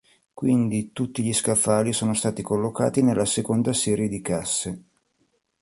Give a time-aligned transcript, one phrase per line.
[0.33, 4.83] Quindi tutti gli scaffali sono stati collocati nella seconda serie di casse.